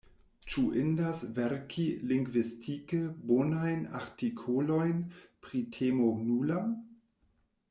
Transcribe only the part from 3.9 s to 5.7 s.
artikolojn pri